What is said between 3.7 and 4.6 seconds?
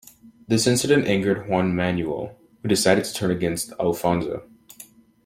Alfonso.